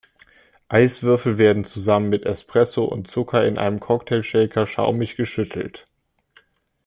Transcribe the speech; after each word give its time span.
Eiswürfel 0.67 1.37
werden 1.37 1.63
zusammen 1.63 2.09
mit 2.09 2.25
Espresso 2.25 2.85
und 2.85 3.07
Zucker 3.07 3.45
in 3.45 3.59
einem 3.59 3.79
Cocktail-Shaker 3.79 4.65
schaumig 4.65 5.15
geschüttelt. 5.15 5.85